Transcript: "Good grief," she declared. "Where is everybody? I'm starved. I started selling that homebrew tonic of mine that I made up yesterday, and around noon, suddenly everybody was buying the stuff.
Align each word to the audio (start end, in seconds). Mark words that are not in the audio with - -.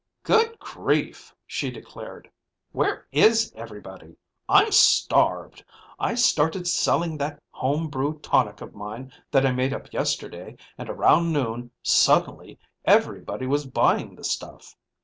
"Good 0.23 0.57
grief," 0.57 1.31
she 1.45 1.69
declared. 1.69 2.27
"Where 2.71 3.05
is 3.11 3.53
everybody? 3.55 4.15
I'm 4.49 4.71
starved. 4.71 5.63
I 5.99 6.15
started 6.15 6.67
selling 6.67 7.19
that 7.19 7.39
homebrew 7.51 8.19
tonic 8.21 8.61
of 8.61 8.73
mine 8.73 9.11
that 9.29 9.45
I 9.45 9.51
made 9.51 9.73
up 9.73 9.93
yesterday, 9.93 10.57
and 10.75 10.89
around 10.89 11.31
noon, 11.31 11.69
suddenly 11.83 12.57
everybody 12.83 13.45
was 13.45 13.67
buying 13.67 14.15
the 14.15 14.23
stuff. 14.23 14.75